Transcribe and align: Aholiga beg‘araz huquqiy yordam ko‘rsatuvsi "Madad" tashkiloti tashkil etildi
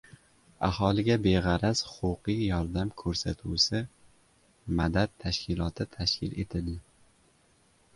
Aholiga 0.67 1.17
beg‘araz 1.25 1.83
huquqiy 1.89 2.41
yordam 2.47 2.93
ko‘rsatuvsi 3.03 3.85
"Madad" 4.81 5.17
tashkiloti 5.27 5.93
tashkil 5.99 6.39
etildi 6.47 6.81